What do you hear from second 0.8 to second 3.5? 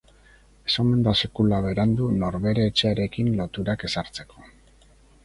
omen da sekula berandu norbere etxearekin